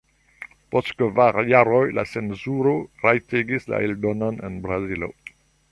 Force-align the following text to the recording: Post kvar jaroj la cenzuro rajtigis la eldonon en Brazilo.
Post 0.75 0.93
kvar 1.01 1.37
jaroj 1.51 1.83
la 1.99 2.07
cenzuro 2.13 2.75
rajtigis 3.05 3.71
la 3.75 3.85
eldonon 3.91 4.45
en 4.49 4.61
Brazilo. 4.67 5.15